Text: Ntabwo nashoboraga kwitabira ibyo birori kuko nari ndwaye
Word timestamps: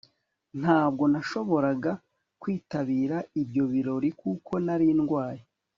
Ntabwo 0.61 1.03
nashoboraga 1.11 1.91
kwitabira 2.41 3.17
ibyo 3.41 3.63
birori 3.71 4.09
kuko 4.21 4.51
nari 4.65 4.87
ndwaye 4.99 5.43